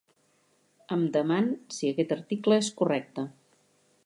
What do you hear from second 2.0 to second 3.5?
article és correcte.